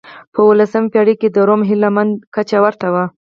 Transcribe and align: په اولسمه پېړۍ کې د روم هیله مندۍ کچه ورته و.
په 0.33 0.39
اولسمه 0.47 0.91
پېړۍ 0.93 1.15
کې 1.21 1.27
د 1.31 1.37
روم 1.47 1.61
هیله 1.69 1.89
مندۍ 1.95 2.15
کچه 2.35 2.57
ورته 2.63 2.87
و. 2.93 2.95